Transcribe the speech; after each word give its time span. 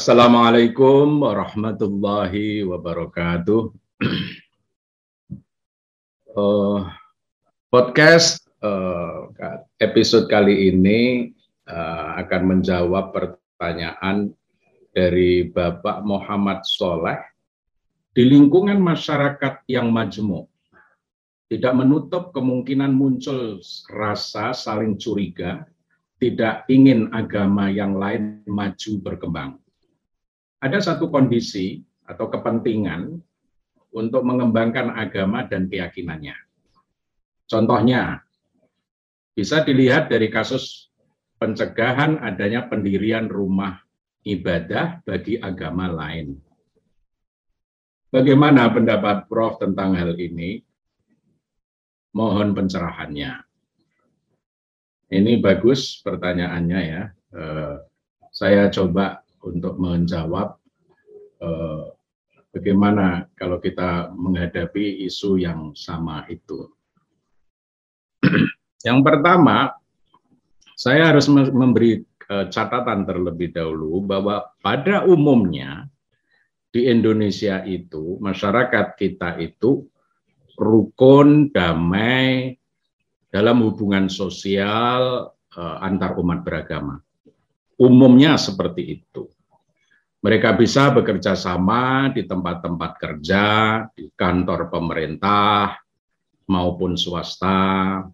Assalamualaikum 0.00 1.20
warahmatullahi 1.20 2.64
wabarakatuh. 2.64 3.68
uh, 6.32 6.88
podcast 7.76 8.40
uh, 8.64 9.28
episode 9.76 10.24
kali 10.32 10.72
ini 10.72 11.28
uh, 11.68 12.16
akan 12.16 12.42
menjawab 12.48 13.12
pertanyaan 13.12 14.32
dari 14.96 15.44
Bapak 15.52 16.00
Muhammad 16.08 16.64
Soleh 16.64 17.20
di 18.16 18.24
lingkungan 18.24 18.80
masyarakat 18.80 19.68
yang 19.68 19.92
majemuk. 19.92 20.48
Tidak 21.52 21.76
menutup 21.76 22.32
kemungkinan 22.32 22.96
muncul 22.96 23.60
rasa 23.92 24.56
saling 24.56 24.96
curiga 24.96 25.68
tidak 26.16 26.64
ingin 26.72 27.12
agama 27.12 27.68
yang 27.68 28.00
lain 28.00 28.40
maju 28.48 28.92
berkembang. 29.04 29.60
Ada 30.60 30.78
satu 30.92 31.08
kondisi 31.08 31.80
atau 32.04 32.28
kepentingan 32.28 33.16
untuk 33.96 34.22
mengembangkan 34.22 34.92
agama 34.92 35.48
dan 35.48 35.66
keyakinannya. 35.66 36.36
Contohnya, 37.50 38.22
bisa 39.34 39.64
dilihat 39.64 40.12
dari 40.12 40.28
kasus 40.28 40.92
pencegahan 41.40 42.20
adanya 42.20 42.68
pendirian 42.68 43.26
rumah 43.26 43.80
ibadah 44.22 45.00
bagi 45.02 45.40
agama 45.40 45.88
lain. 45.88 46.36
Bagaimana 48.10 48.68
pendapat 48.68 49.30
Prof 49.30 49.62
tentang 49.62 49.96
hal 49.96 50.18
ini? 50.18 50.60
Mohon 52.10 52.58
pencerahannya. 52.58 53.32
Ini 55.10 55.38
bagus 55.38 56.02
pertanyaannya 56.02 56.80
ya. 56.84 57.02
Eh, 57.34 57.74
saya 58.34 58.66
coba 58.70 59.19
untuk 59.44 59.76
menjawab 59.80 60.58
eh, 61.40 61.84
bagaimana 62.52 63.28
kalau 63.38 63.58
kita 63.60 64.12
menghadapi 64.12 65.04
isu 65.06 65.40
yang 65.40 65.72
sama 65.72 66.26
itu. 66.28 66.68
yang 68.88 69.00
pertama, 69.00 69.72
saya 70.76 71.12
harus 71.12 71.28
memberi 71.30 72.00
eh, 72.04 72.46
catatan 72.52 73.08
terlebih 73.08 73.52
dahulu 73.52 74.04
bahwa 74.04 74.48
pada 74.60 75.04
umumnya 75.04 75.88
di 76.70 76.86
Indonesia 76.86 77.66
itu 77.66 78.16
masyarakat 78.22 78.94
kita 78.94 79.42
itu 79.42 79.90
rukun, 80.54 81.50
damai, 81.50 82.60
dalam 83.30 83.62
hubungan 83.62 84.10
sosial 84.10 85.30
uh, 85.54 85.76
antar 85.80 86.18
umat 86.18 86.42
beragama. 86.42 86.98
Umumnya 87.80 88.36
seperti 88.36 89.00
itu. 89.00 89.24
Mereka 90.20 90.52
bisa 90.60 90.92
bekerja 90.92 91.32
sama 91.32 92.12
di 92.12 92.28
tempat-tempat 92.28 92.92
kerja, 93.00 93.44
di 93.96 94.12
kantor 94.12 94.68
pemerintah 94.68 95.80
maupun 96.44 97.00
swasta, 97.00 98.04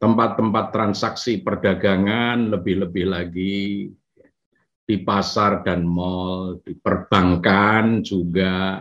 tempat-tempat 0.00 0.72
transaksi 0.72 1.44
perdagangan 1.44 2.48
lebih-lebih 2.56 3.04
lagi 3.04 3.92
di 4.86 4.96
pasar 5.04 5.60
dan 5.60 5.84
mal, 5.84 6.56
di 6.64 6.72
perbankan 6.72 8.00
juga, 8.00 8.80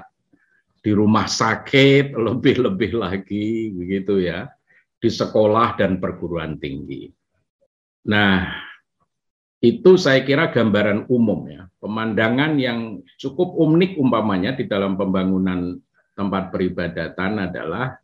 di 0.79 0.95
rumah 0.95 1.27
sakit 1.27 2.15
lebih-lebih 2.31 2.91
lagi 2.95 3.73
begitu 3.75 4.23
ya 4.23 4.47
di 4.95 5.09
sekolah 5.09 5.75
dan 5.75 5.99
perguruan 5.99 6.55
tinggi. 6.55 7.09
Nah, 8.05 8.64
itu 9.65 9.97
saya 9.97 10.21
kira 10.21 10.53
gambaran 10.53 11.09
umum 11.09 11.49
ya, 11.49 11.65
pemandangan 11.81 12.53
yang 12.61 13.01
cukup 13.17 13.57
unik 13.57 13.97
umpamanya 13.97 14.53
di 14.53 14.69
dalam 14.69 14.93
pembangunan 14.93 15.81
tempat 16.13 16.53
peribadatan 16.53 17.49
adalah 17.49 17.97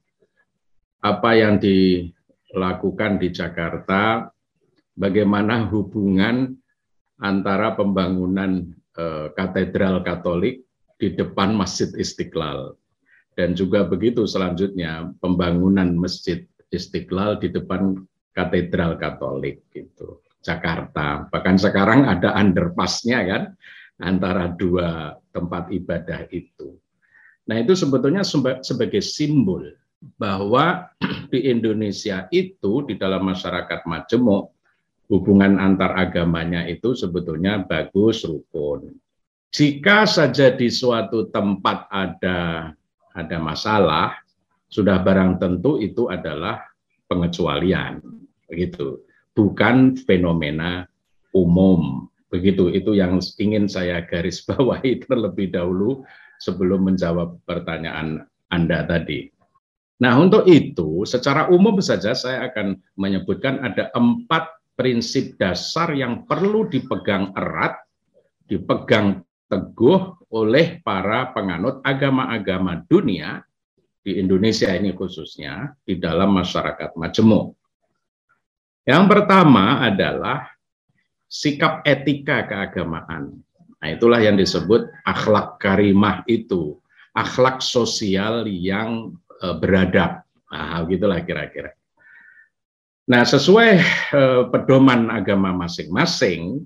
apa 1.01 1.31
yang 1.38 1.61
dilakukan 1.61 3.21
di 3.21 3.29
Jakarta, 3.29 4.25
bagaimana 4.97 5.69
hubungan 5.69 6.57
antara 7.21 7.77
pembangunan 7.77 8.66
eh, 8.97 9.29
katedral 9.38 10.01
Katolik 10.01 10.66
di 10.97 11.13
depan 11.13 11.53
Masjid 11.53 11.94
Istiqlal. 11.94 12.73
Dan 13.31 13.55
juga 13.55 13.88
begitu 13.88 14.27
selanjutnya 14.27 15.13
pembangunan 15.21 15.94
Masjid 15.94 16.45
Istiqlal 16.73 17.38
di 17.38 17.53
depan 17.53 18.01
Katedral 18.33 19.00
Katolik 19.00 19.66
gitu 19.71 20.21
Jakarta. 20.41 21.29
Bahkan 21.29 21.56
sekarang 21.62 22.09
ada 22.09 22.34
underpassnya 22.35 23.19
kan 23.25 23.44
antara 24.02 24.50
dua 24.50 25.16
tempat 25.29 25.69
ibadah 25.69 26.25
itu. 26.34 26.75
Nah 27.46 27.62
itu 27.62 27.78
sebetulnya 27.78 28.25
sebagai 28.62 29.01
simbol 29.01 29.69
bahwa 30.18 30.90
di 31.31 31.46
Indonesia 31.47 32.25
itu 32.34 32.85
di 32.90 32.97
dalam 32.97 33.30
masyarakat 33.30 33.85
majemuk 33.85 34.50
hubungan 35.13 35.62
antar 35.62 35.94
agamanya 35.94 36.66
itu 36.66 36.97
sebetulnya 36.97 37.62
bagus 37.62 38.25
rukun. 38.25 38.97
Jika 39.51 40.07
saja 40.07 40.56
di 40.56 40.72
suatu 40.72 41.28
tempat 41.28 41.91
ada 41.91 42.72
ada 43.12 43.38
masalah, 43.44 44.16
sudah 44.72 45.03
barang 45.03 45.44
tentu 45.44 45.75
itu 45.84 46.07
adalah 46.07 46.63
pengecualian 47.12 48.00
begitu 48.47 49.03
bukan 49.36 49.96
fenomena 50.03 50.88
umum 51.31 52.12
begitu 52.31 52.72
itu 52.72 52.96
yang 52.96 53.19
ingin 53.38 53.68
saya 53.68 54.02
garis 54.08 54.42
bawahi 54.47 55.03
terlebih 55.03 55.52
dahulu 55.52 56.08
sebelum 56.42 56.90
menjawab 56.90 57.38
pertanyaan 57.46 58.25
Anda 58.50 58.88
tadi. 58.88 59.30
Nah, 60.02 60.18
untuk 60.18 60.50
itu 60.50 61.06
secara 61.06 61.46
umum 61.53 61.78
saja 61.78 62.18
saya 62.18 62.50
akan 62.50 62.74
menyebutkan 62.97 63.62
ada 63.62 63.94
empat 63.94 64.50
prinsip 64.74 65.38
dasar 65.38 65.94
yang 65.94 66.25
perlu 66.25 66.66
dipegang 66.66 67.38
erat, 67.38 67.78
dipegang 68.50 69.22
teguh 69.46 70.25
oleh 70.34 70.81
para 70.81 71.30
penganut 71.38 71.86
agama-agama 71.86 72.81
dunia 72.90 73.46
di 74.02 74.18
Indonesia 74.18 74.74
ini 74.74 74.98
khususnya 74.98 75.78
di 75.86 76.02
dalam 76.02 76.34
masyarakat 76.34 76.98
majemuk. 76.98 77.60
Yang 78.81 79.03
pertama 79.14 79.86
adalah 79.86 80.50
sikap 81.30 81.86
etika 81.86 82.50
keagamaan. 82.50 83.40
Nah, 83.81 83.88
itulah 83.90 84.22
yang 84.22 84.38
disebut 84.38 84.90
akhlak 85.06 85.58
karimah 85.58 86.22
itu, 86.25 86.78
akhlak 87.18 87.62
sosial 87.66 88.46
yang 88.46 89.18
e, 89.42 89.47
beradab. 89.58 90.22
Nah, 90.53 90.86
gitulah 90.86 91.22
kira-kira. 91.25 91.74
Nah, 93.09 93.25
sesuai 93.25 93.72
e, 94.14 94.22
pedoman 94.53 95.09
agama 95.09 95.53
masing-masing, 95.53 96.62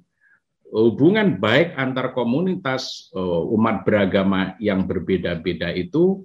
hubungan 0.72 1.40
baik 1.40 1.72
antar 1.80 2.12
komunitas 2.12 3.12
e, 3.16 3.22
umat 3.56 3.88
beragama 3.88 4.60
yang 4.60 4.84
berbeda-beda 4.84 5.72
itu 5.72 6.24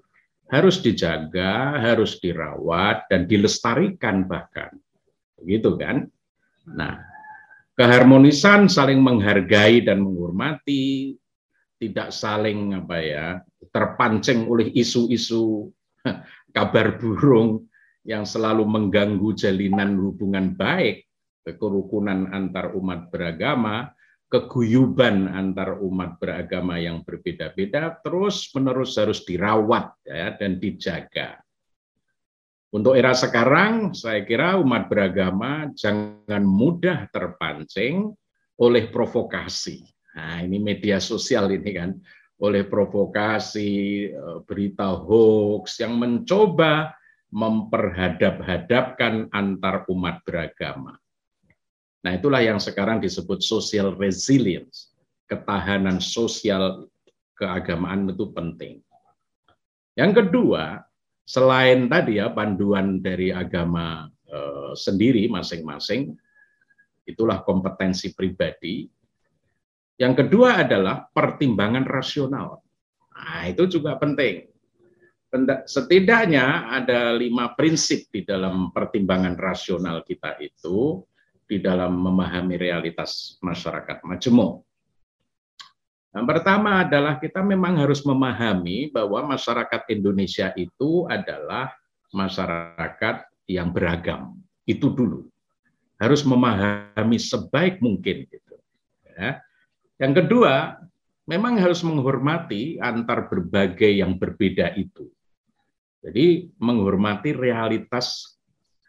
harus 0.51 0.83
dijaga, 0.83 1.79
harus 1.79 2.19
dirawat 2.19 3.07
dan 3.07 3.31
dilestarikan 3.31 4.27
bahkan. 4.27 4.75
Begitu 5.41 5.77
kan? 5.81 6.07
Nah, 6.71 7.01
keharmonisan 7.75 8.69
saling 8.69 9.01
menghargai 9.01 9.83
dan 9.83 10.05
menghormati, 10.05 11.17
tidak 11.81 12.13
saling 12.13 12.77
apa 12.77 12.97
ya, 13.01 13.27
terpancing 13.73 14.45
oleh 14.47 14.69
isu-isu 14.77 15.73
kabar 16.57 17.01
burung 17.01 17.67
yang 18.05 18.25
selalu 18.25 18.65
mengganggu 18.65 19.33
jalinan 19.37 19.97
hubungan 20.01 20.57
baik 20.57 21.05
kerukunan 21.45 22.31
antar 22.31 22.77
umat 22.79 23.11
beragama 23.11 23.91
keguyuban 24.31 25.27
antar 25.27 25.83
umat 25.83 26.23
beragama 26.23 26.79
yang 26.79 27.03
berbeda-beda 27.03 27.99
terus 27.99 28.47
menerus 28.55 28.95
harus 28.95 29.27
dirawat 29.27 29.91
ya, 30.07 30.39
dan 30.39 30.63
dijaga. 30.63 31.43
Untuk 32.71 32.95
era 32.95 33.11
sekarang, 33.11 33.99
saya 33.99 34.23
kira 34.23 34.55
umat 34.63 34.87
beragama 34.87 35.75
jangan 35.75 36.47
mudah 36.47 37.11
terpancing 37.11 38.15
oleh 38.63 38.87
provokasi. 38.95 39.83
Nah, 40.15 40.47
ini 40.47 40.63
media 40.63 41.03
sosial 41.03 41.51
ini 41.51 41.71
kan, 41.75 41.99
oleh 42.39 42.63
provokasi, 42.63 43.71
eh, 44.07 44.39
berita 44.47 44.97
hoax 44.97 45.83
yang 45.83 45.99
mencoba 45.99 46.95
memperhadap-hadapkan 47.31 49.31
antar 49.35 49.87
umat 49.91 50.23
beragama. 50.23 50.95
Nah, 52.07 52.13
itulah 52.17 52.43
yang 52.43 52.63
sekarang 52.63 53.03
disebut 53.03 53.43
social 53.43 53.99
resilience. 53.99 54.95
Ketahanan 55.27 55.99
sosial 55.99 56.87
keagamaan 57.39 58.11
itu 58.11 58.31
penting. 58.35 58.83
Yang 59.95 60.27
kedua, 60.27 60.90
selain 61.25 61.87
tadi 61.87 62.19
ya 62.19 62.33
panduan 62.33 63.01
dari 63.01 63.31
agama 63.31 64.09
eh, 64.29 64.73
sendiri 64.75 65.27
masing-masing, 65.31 66.15
itulah 67.07 67.43
kompetensi 67.43 68.15
pribadi. 68.15 68.87
Yang 70.01 70.25
kedua 70.25 70.65
adalah 70.65 71.05
pertimbangan 71.13 71.85
rasional. 71.85 72.65
Nah, 73.13 73.45
itu 73.45 73.69
juga 73.69 74.01
penting. 74.01 74.49
Setidaknya 75.69 76.73
ada 76.73 77.15
lima 77.15 77.53
prinsip 77.55 78.09
di 78.11 78.27
dalam 78.27 78.75
pertimbangan 78.75 79.37
rasional 79.39 80.03
kita 80.03 80.41
itu 80.43 81.05
di 81.45 81.61
dalam 81.63 82.01
memahami 82.01 82.59
realitas 82.59 83.39
masyarakat 83.45 84.03
majemuk. 84.03 84.67
Yang 86.11 86.27
pertama 86.27 86.83
adalah 86.83 87.23
kita 87.23 87.39
memang 87.39 87.79
harus 87.79 88.03
memahami 88.03 88.91
bahwa 88.91 89.31
masyarakat 89.31 89.83
Indonesia 89.95 90.51
itu 90.59 91.07
adalah 91.07 91.71
masyarakat 92.11 93.31
yang 93.47 93.71
beragam. 93.71 94.35
Itu 94.67 94.91
dulu. 94.91 95.31
Harus 96.03 96.27
memahami 96.27 97.19
sebaik 97.21 97.79
mungkin 97.79 98.27
gitu. 98.27 98.57
Ya. 99.15 99.39
Yang 100.03 100.27
kedua, 100.27 100.83
memang 101.31 101.63
harus 101.63 101.87
menghormati 101.87 102.83
antar 102.83 103.31
berbagai 103.31 104.03
yang 104.03 104.19
berbeda 104.19 104.75
itu. 104.75 105.07
Jadi 106.01 106.51
menghormati 106.59 107.37
realitas 107.37 108.35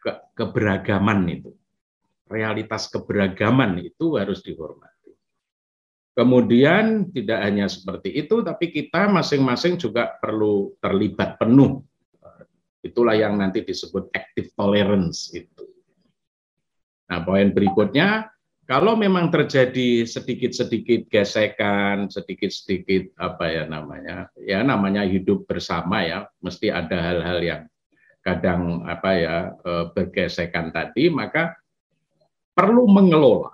ke 0.02 0.10
keberagaman 0.34 1.28
itu. 1.30 1.52
Realitas 2.32 2.88
keberagaman 2.90 3.84
itu 3.84 4.16
harus 4.16 4.40
dihormati. 4.42 5.01
Kemudian 6.12 7.08
tidak 7.16 7.40
hanya 7.40 7.72
seperti 7.72 8.12
itu, 8.12 8.44
tapi 8.44 8.68
kita 8.68 9.08
masing-masing 9.08 9.80
juga 9.80 10.12
perlu 10.20 10.76
terlibat 10.84 11.40
penuh. 11.40 11.80
Itulah 12.84 13.16
yang 13.16 13.40
nanti 13.40 13.64
disebut 13.64 14.12
active 14.12 14.52
tolerance 14.58 15.32
itu. 15.32 15.64
Nah, 17.08 17.24
poin 17.24 17.56
berikutnya, 17.56 18.28
kalau 18.68 19.00
memang 19.00 19.32
terjadi 19.32 20.04
sedikit-sedikit 20.04 21.08
gesekan, 21.08 22.12
sedikit-sedikit 22.12 23.16
apa 23.16 23.46
ya 23.48 23.64
namanya, 23.68 24.32
ya 24.36 24.64
namanya 24.64 25.08
hidup 25.08 25.48
bersama 25.48 26.04
ya, 26.04 26.28
mesti 26.44 26.72
ada 26.72 26.96
hal-hal 26.96 27.40
yang 27.40 27.64
kadang 28.20 28.84
apa 28.88 29.12
ya 29.16 29.36
eh, 29.60 29.86
bergesekan 29.96 30.76
tadi, 30.76 31.08
maka 31.08 31.56
perlu 32.52 32.88
mengelola. 32.88 33.52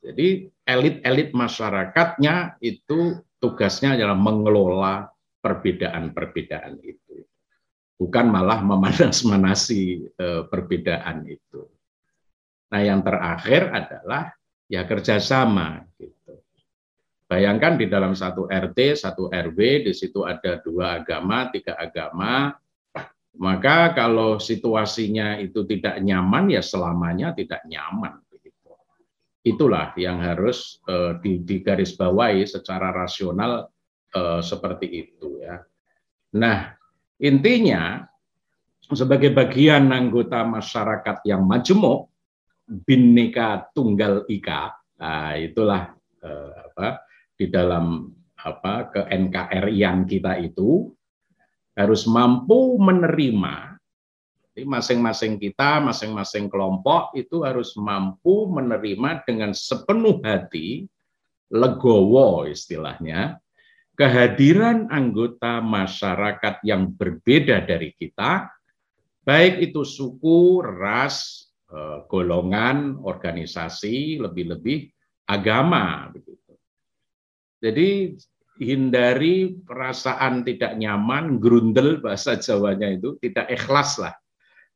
Jadi 0.00 0.48
elit-elit 0.66 1.30
masyarakatnya 1.30 2.58
itu 2.58 3.22
tugasnya 3.38 3.94
adalah 3.94 4.18
mengelola 4.18 5.06
perbedaan-perbedaan 5.38 6.82
itu. 6.82 7.22
Bukan 7.96 8.28
malah 8.28 8.60
memanas-manasi 8.60 10.10
eh, 10.10 10.42
perbedaan 10.50 11.24
itu. 11.24 11.64
Nah 12.74 12.82
yang 12.82 13.00
terakhir 13.06 13.70
adalah 13.70 14.34
ya 14.66 14.82
kerjasama. 14.84 15.86
Gitu. 15.96 16.34
Bayangkan 17.30 17.78
di 17.78 17.86
dalam 17.86 18.12
satu 18.14 18.50
RT, 18.50 19.02
satu 19.02 19.30
RW, 19.30 19.86
di 19.86 19.92
situ 19.94 20.22
ada 20.26 20.62
dua 20.62 21.02
agama, 21.02 21.50
tiga 21.50 21.74
agama, 21.74 22.54
maka 23.38 23.94
kalau 23.94 24.38
situasinya 24.38 25.38
itu 25.42 25.66
tidak 25.66 25.98
nyaman, 26.02 26.54
ya 26.54 26.62
selamanya 26.62 27.34
tidak 27.34 27.66
nyaman 27.66 28.25
itulah 29.46 29.94
yang 29.94 30.18
harus 30.18 30.82
uh, 30.90 31.14
digarisbawahi 31.22 32.42
secara 32.42 32.90
rasional 32.90 33.70
uh, 34.18 34.42
seperti 34.42 35.06
itu 35.06 35.38
ya. 35.38 35.62
Nah, 36.34 36.74
intinya 37.22 38.02
sebagai 38.90 39.30
bagian 39.30 39.94
anggota 39.94 40.42
masyarakat 40.42 41.22
yang 41.22 41.46
majemuk 41.46 42.10
bineka 42.66 43.70
tunggal 43.70 44.26
ika, 44.26 44.74
nah, 44.98 45.38
itulah 45.38 45.94
uh, 46.26 46.50
apa 46.74 47.06
di 47.38 47.46
dalam 47.46 48.10
apa 48.34 48.90
ke 48.90 49.00
NKRI 49.06 49.78
yang 49.78 50.02
kita 50.10 50.42
itu 50.42 50.90
harus 51.78 52.02
mampu 52.10 52.74
menerima 52.82 53.75
jadi 54.56 54.72
masing-masing 54.72 55.36
kita, 55.36 55.84
masing-masing 55.84 56.48
kelompok 56.48 57.12
itu 57.12 57.44
harus 57.44 57.76
mampu 57.76 58.48
menerima 58.48 59.20
dengan 59.28 59.52
sepenuh 59.52 60.16
hati, 60.24 60.88
legowo 61.52 62.48
istilahnya, 62.48 63.36
kehadiran 64.00 64.88
anggota 64.88 65.60
masyarakat 65.60 66.64
yang 66.64 66.88
berbeda 66.88 67.68
dari 67.68 67.92
kita, 68.00 68.48
baik 69.28 69.60
itu 69.60 69.84
suku, 69.84 70.64
ras, 70.64 71.52
eh, 71.68 72.08
golongan, 72.08 72.96
organisasi, 73.04 74.24
lebih-lebih 74.24 74.88
agama. 75.28 76.08
Jadi 77.60 78.16
hindari 78.56 79.52
perasaan 79.52 80.48
tidak 80.48 80.80
nyaman, 80.80 81.36
grundel 81.44 82.00
bahasa 82.00 82.40
Jawanya 82.40 82.96
itu, 82.96 83.20
tidak 83.20 83.52
ikhlas 83.52 84.00
lah 84.00 84.16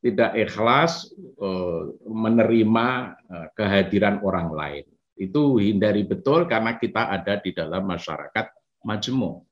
tidak 0.01 0.33
ikhlas 0.33 1.13
eh, 1.17 1.81
menerima 2.09 2.87
eh, 3.29 3.47
kehadiran 3.53 4.19
orang 4.25 4.49
lain. 4.51 4.85
Itu 5.15 5.61
hindari 5.61 6.01
betul 6.03 6.49
karena 6.49 6.75
kita 6.81 7.13
ada 7.13 7.37
di 7.37 7.53
dalam 7.53 7.85
masyarakat 7.85 8.45
majemuk. 8.81 9.45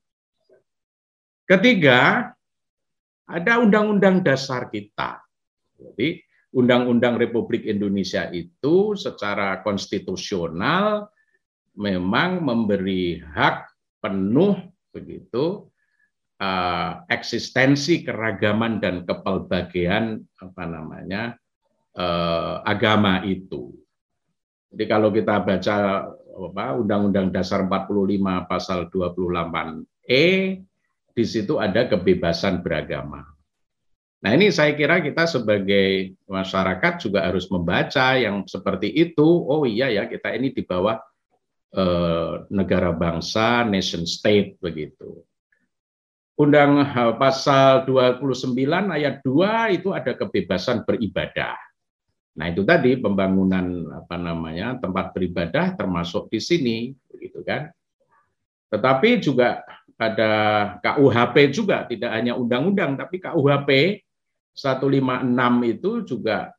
Ketiga, 1.46 2.30
ada 3.30 3.52
undang-undang 3.62 4.22
dasar 4.22 4.66
kita. 4.70 5.22
Jadi, 5.78 6.18
Undang-Undang 6.50 7.14
Republik 7.14 7.62
Indonesia 7.62 8.26
itu 8.34 8.98
secara 8.98 9.62
konstitusional 9.62 11.06
memang 11.78 12.42
memberi 12.42 13.22
hak 13.22 13.70
penuh 14.02 14.58
begitu 14.90 15.69
uh, 16.40 17.04
eksistensi 17.06 18.02
keragaman 18.02 18.80
dan 18.80 19.04
kepelbagaian 19.04 20.18
apa 20.40 20.62
namanya 20.64 21.36
uh, 21.94 22.64
agama 22.64 23.22
itu. 23.28 23.76
Jadi 24.72 24.84
kalau 24.88 25.12
kita 25.12 25.42
baca 25.44 25.76
Undang-Undang 26.40 27.34
Dasar 27.34 27.68
45 27.68 28.48
pasal 28.48 28.88
28E 28.88 30.24
di 31.10 31.24
situ 31.26 31.58
ada 31.60 31.84
kebebasan 31.90 32.64
beragama. 32.64 33.26
Nah, 34.20 34.36
ini 34.36 34.52
saya 34.52 34.76
kira 34.76 35.00
kita 35.00 35.24
sebagai 35.24 36.12
masyarakat 36.28 36.92
juga 37.00 37.24
harus 37.24 37.48
membaca 37.48 38.20
yang 38.20 38.44
seperti 38.44 38.92
itu. 38.92 39.24
Oh 39.24 39.64
iya 39.64 39.88
ya, 39.88 40.04
kita 40.04 40.36
ini 40.36 40.52
di 40.52 40.60
bawah 40.60 41.00
eh, 41.72 42.34
negara 42.52 42.92
bangsa, 42.92 43.64
nation 43.64 44.04
state 44.04 44.60
begitu. 44.60 45.24
Undang 46.40 46.80
eh, 46.80 47.14
pasal 47.20 47.84
29 47.84 48.56
ayat 48.88 49.20
2 49.20 49.76
itu 49.76 49.92
ada 49.92 50.16
kebebasan 50.16 50.88
beribadah. 50.88 51.52
Nah, 52.40 52.48
itu 52.48 52.64
tadi 52.64 52.96
pembangunan 52.96 53.92
apa 53.92 54.16
namanya 54.16 54.80
tempat 54.80 55.12
beribadah 55.12 55.76
termasuk 55.76 56.32
di 56.32 56.40
sini 56.40 56.76
begitu 57.12 57.44
kan. 57.44 57.68
Tetapi 58.72 59.20
juga 59.20 59.60
ada 60.00 60.32
KUHP 60.80 61.52
juga 61.52 61.84
tidak 61.84 62.08
hanya 62.08 62.32
undang-undang 62.32 62.96
tapi 62.96 63.20
KUHP 63.20 64.00
156 64.56 65.76
itu 65.76 65.90
juga 66.08 66.56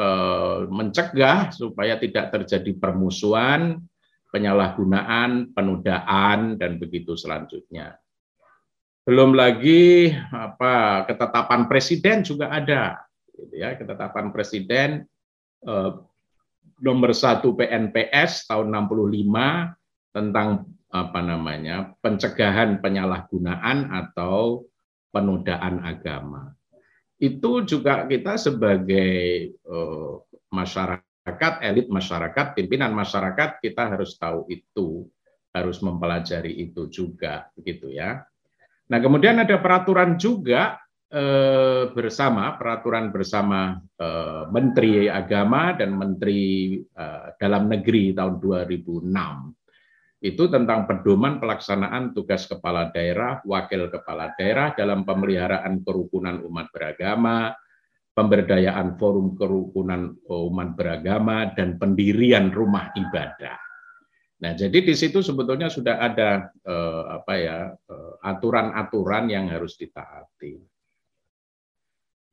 eh, 0.00 0.58
mencegah 0.72 1.52
supaya 1.52 2.00
tidak 2.00 2.32
terjadi 2.32 2.72
permusuhan, 2.80 3.76
penyalahgunaan, 4.32 5.52
penodaan 5.52 6.56
dan 6.56 6.80
begitu 6.80 7.12
selanjutnya. 7.12 8.00
Belum 9.08 9.32
lagi 9.32 10.12
apa 10.28 11.08
ketetapan 11.08 11.64
presiden 11.64 12.20
juga 12.20 12.52
ada, 12.52 13.08
gitu 13.32 13.56
ya 13.56 13.72
ketetapan 13.72 14.28
presiden 14.36 15.08
eh, 15.64 15.92
nomor 16.84 17.16
satu 17.16 17.56
PNPS 17.56 18.52
tahun 18.52 18.68
65 18.68 20.12
tentang 20.12 20.68
apa 20.92 21.20
namanya 21.24 21.96
pencegahan 22.04 22.84
penyalahgunaan 22.84 23.96
atau 23.96 24.68
penodaan 25.08 25.88
agama. 25.88 26.52
Itu 27.16 27.64
juga 27.64 28.04
kita 28.04 28.36
sebagai 28.36 29.56
eh, 29.56 30.12
masyarakat, 30.52 31.52
elit 31.64 31.88
masyarakat, 31.88 32.52
pimpinan 32.52 32.92
masyarakat 32.92 33.56
kita 33.64 33.88
harus 33.88 34.20
tahu 34.20 34.44
itu, 34.52 35.08
harus 35.56 35.80
mempelajari 35.80 36.60
itu 36.60 36.92
juga, 36.92 37.48
begitu 37.56 37.88
ya. 37.88 38.28
Nah, 38.88 38.98
kemudian 39.04 39.36
ada 39.36 39.60
peraturan 39.60 40.16
juga 40.16 40.80
eh, 41.12 41.92
bersama, 41.92 42.56
peraturan 42.56 43.12
bersama 43.12 43.76
eh, 43.76 44.44
Menteri 44.48 45.12
Agama 45.12 45.76
dan 45.76 45.92
Menteri 45.92 46.76
eh, 46.80 47.28
Dalam 47.36 47.68
Negeri 47.68 48.16
tahun 48.16 48.40
2006. 48.40 50.18
Itu 50.18 50.50
tentang 50.50 50.88
pedoman 50.88 51.38
pelaksanaan 51.38 52.10
tugas 52.10 52.50
kepala 52.50 52.90
daerah, 52.90 53.38
wakil 53.46 53.86
kepala 53.86 54.34
daerah 54.34 54.74
dalam 54.74 55.06
pemeliharaan 55.06 55.84
kerukunan 55.86 56.42
umat 56.42 56.74
beragama, 56.74 57.54
pemberdayaan 58.18 58.98
forum 58.98 59.38
kerukunan 59.38 60.18
umat 60.26 60.74
beragama, 60.74 61.54
dan 61.54 61.78
pendirian 61.78 62.50
rumah 62.50 62.90
ibadah. 62.98 63.67
Nah, 64.38 64.54
jadi 64.54 64.78
di 64.78 64.94
situ 64.94 65.18
sebetulnya 65.18 65.66
sudah 65.66 65.98
ada 65.98 66.46
eh, 66.62 67.04
apa 67.10 67.34
ya 67.34 67.58
eh, 67.74 68.12
aturan-aturan 68.22 69.26
eh, 69.26 69.30
yang 69.34 69.50
harus 69.50 69.74
ditaati. 69.74 70.54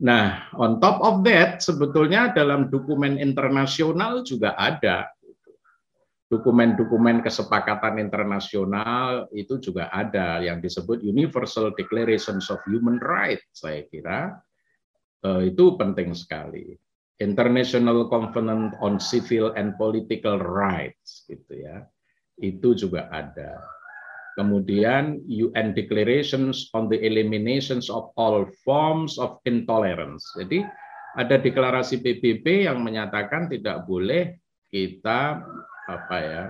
Nah, 0.06 0.54
on 0.54 0.78
top 0.78 1.02
of 1.02 1.26
that, 1.26 1.66
sebetulnya 1.66 2.30
dalam 2.30 2.70
dokumen 2.70 3.18
internasional 3.18 4.22
juga 4.22 4.54
ada 4.54 5.10
dokumen-dokumen 6.30 7.26
kesepakatan 7.26 7.98
internasional 7.98 9.26
itu 9.34 9.58
juga 9.58 9.90
ada 9.90 10.44
yang 10.46 10.62
disebut 10.62 11.02
Universal 11.02 11.74
Declarations 11.74 12.54
of 12.54 12.62
Human 12.70 13.02
Rights. 13.02 13.50
Saya 13.50 13.82
kira 13.90 14.38
eh, 15.26 15.50
itu 15.50 15.74
penting 15.74 16.14
sekali. 16.14 16.78
International 17.18 18.06
Covenant 18.12 18.78
on 18.84 19.02
Civil 19.02 19.58
and 19.58 19.74
Political 19.80 20.38
Rights, 20.38 21.26
gitu 21.26 21.66
ya 21.66 21.88
itu 22.40 22.76
juga 22.76 23.08
ada. 23.12 23.60
Kemudian 24.36 25.24
UN 25.32 25.72
Declarations 25.72 26.68
on 26.76 26.92
the 26.92 27.00
Eliminations 27.00 27.88
of 27.88 28.12
All 28.20 28.44
Forms 28.68 29.16
of 29.16 29.40
Intolerance. 29.48 30.28
Jadi 30.36 30.60
ada 31.16 31.40
deklarasi 31.40 32.04
PBB 32.04 32.68
yang 32.68 32.84
menyatakan 32.84 33.48
tidak 33.48 33.88
boleh 33.88 34.36
kita 34.68 35.40
apa 35.88 36.18
ya 36.20 36.44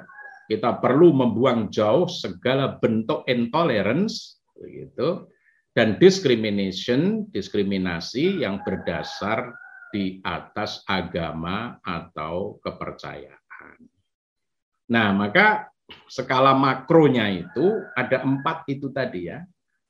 kita 0.50 0.78
perlu 0.82 1.14
membuang 1.14 1.70
jauh 1.74 2.06
segala 2.10 2.78
bentuk 2.78 3.26
intolerance 3.30 4.42
begitu 4.58 5.30
dan 5.74 5.98
discrimination 6.02 7.30
diskriminasi 7.30 8.42
yang 8.46 8.62
berdasar 8.66 9.54
di 9.94 10.22
atas 10.26 10.82
agama 10.90 11.78
atau 11.82 12.58
kepercayaan. 12.62 13.78
Nah, 14.92 15.10
maka 15.18 15.72
skala 16.10 16.56
makronya 16.56 17.30
itu 17.30 17.84
ada 17.94 18.24
empat 18.24 18.66
itu 18.70 18.90
tadi 18.90 19.30
ya, 19.30 19.44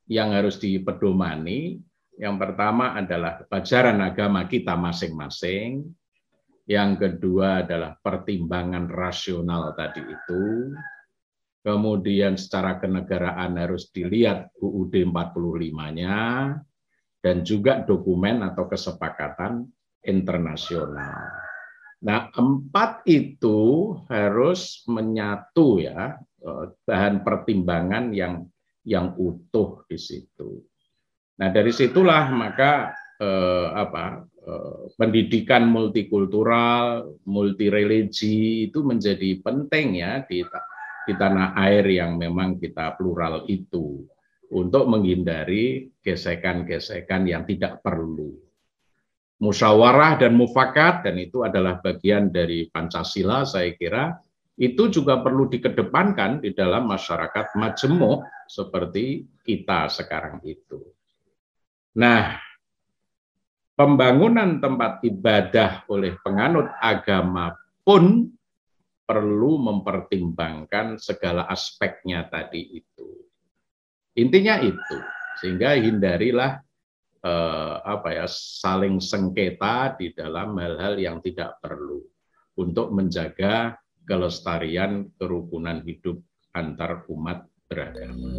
yang 0.09 0.33
harus 0.33 0.59
dipedomani. 0.59 1.79
Yang 2.15 2.35
pertama 2.47 2.95
adalah 2.95 3.43
pelajaran 3.43 3.99
agama 3.99 4.47
kita 4.47 4.79
masing-masing. 4.79 5.83
Yang 6.65 6.91
kedua 6.97 7.61
adalah 7.61 7.99
pertimbangan 7.99 8.89
rasional 8.89 9.75
tadi 9.77 10.01
itu. 10.01 10.73
Kemudian 11.65 12.37
secara 12.37 12.77
kenegaraan 12.77 13.57
harus 13.57 13.89
dilihat 13.89 14.53
UUD 14.61 14.93
45-nya 15.09 16.17
dan 17.25 17.41
juga 17.41 17.81
dokumen 17.81 18.45
atau 18.45 18.69
kesepakatan 18.69 19.65
internasional. 20.05 21.44
Nah, 22.05 22.29
empat 22.37 23.01
itu 23.09 23.91
harus 24.05 24.85
menyatu 24.85 25.81
ya 25.81 26.13
eh, 26.21 26.65
bahan 26.85 27.25
pertimbangan 27.25 28.13
yang 28.13 28.45
yang 28.85 29.17
utuh 29.17 29.81
di 29.89 29.97
situ. 29.97 30.61
Nah, 31.41 31.49
dari 31.49 31.73
situlah 31.73 32.29
maka 32.29 32.93
eh, 33.17 33.67
apa 33.73 34.21
eh, 34.21 34.81
pendidikan 34.93 35.65
multikultural, 35.65 37.09
multireligi 37.25 38.69
itu 38.69 38.85
menjadi 38.85 39.41
penting 39.41 39.87
ya 39.97 40.21
di 40.29 40.45
di 41.05 41.13
tanah 41.13 41.57
air 41.57 41.85
yang 41.89 42.21
memang 42.21 42.61
kita 42.61 42.93
plural 42.97 43.49
itu 43.49 44.05
untuk 44.53 44.85
menghindari 44.85 45.89
gesekan-gesekan 46.05 47.25
yang 47.25 47.49
tidak 47.49 47.81
perlu 47.81 48.45
musyawarah 49.39 50.19
dan 50.19 50.33
mufakat 50.35 51.03
dan 51.03 51.19
itu 51.19 51.43
adalah 51.43 51.79
bagian 51.83 52.31
dari 52.31 52.71
Pancasila 52.71 53.43
saya 53.43 53.75
kira 53.75 54.15
itu 54.55 54.87
juga 54.87 55.19
perlu 55.19 55.51
dikedepankan 55.51 56.39
di 56.39 56.55
dalam 56.55 56.87
masyarakat 56.87 57.59
majemuk 57.59 58.23
seperti 58.47 59.27
kita 59.43 59.91
sekarang 59.91 60.39
itu. 60.47 60.79
Nah, 61.99 62.39
pembangunan 63.75 64.63
tempat 64.63 65.03
ibadah 65.03 65.83
oleh 65.91 66.15
penganut 66.23 66.71
agama 66.79 67.51
pun 67.83 68.31
perlu 69.05 69.59
mempertimbangkan 69.59 70.97
segala 70.97 71.45
aspeknya 71.51 72.25
tadi 72.31 72.79
itu. 72.79 73.27
Intinya 74.15 74.63
itu, 74.63 74.97
sehingga 75.43 75.75
hindarilah 75.75 76.63
eh, 77.25 77.75
apa 77.81 78.09
ya 78.13 78.25
saling 78.29 79.01
sengketa 79.01 79.97
di 79.97 80.13
dalam 80.13 80.53
hal-hal 80.61 81.01
yang 81.01 81.17
tidak 81.25 81.57
perlu 81.57 82.05
untuk 82.55 82.93
menjaga 82.93 83.73
kelestarian 84.05 85.09
kerukunan 85.17 85.81
hidup 85.81 86.21
antar 86.53 87.03
umat 87.09 87.49
beragama. 87.65 88.37